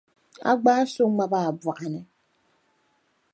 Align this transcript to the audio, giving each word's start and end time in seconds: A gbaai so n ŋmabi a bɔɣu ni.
A 0.49 0.51
gbaai 0.59 0.85
so 0.93 1.03
n 1.07 1.11
ŋmabi 1.13 1.39
a 1.49 1.51
bɔɣu 1.61 1.87
ni. 1.93 2.01